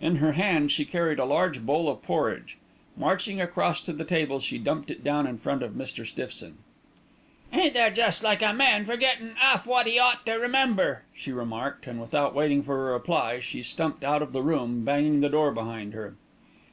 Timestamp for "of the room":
14.20-14.84